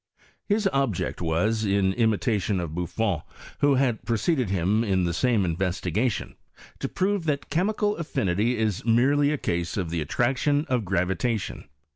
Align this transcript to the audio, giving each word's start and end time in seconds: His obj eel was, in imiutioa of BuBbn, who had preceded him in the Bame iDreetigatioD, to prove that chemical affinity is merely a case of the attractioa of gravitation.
His 0.47 0.67
obj 0.73 0.99
eel 0.99 1.13
was, 1.19 1.63
in 1.63 1.93
imiutioa 1.93 2.59
of 2.59 2.71
BuBbn, 2.71 3.21
who 3.59 3.75
had 3.75 4.03
preceded 4.03 4.49
him 4.49 4.83
in 4.83 5.03
the 5.03 5.11
Bame 5.21 5.55
iDreetigatioD, 5.55 6.33
to 6.79 6.89
prove 6.89 7.25
that 7.25 7.51
chemical 7.51 7.95
affinity 7.97 8.57
is 8.57 8.83
merely 8.83 9.29
a 9.29 9.37
case 9.37 9.77
of 9.77 9.91
the 9.91 10.03
attractioa 10.03 10.65
of 10.65 10.85
gravitation. 10.85 11.65